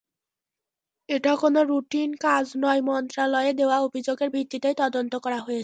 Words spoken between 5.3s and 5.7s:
হয়েছে।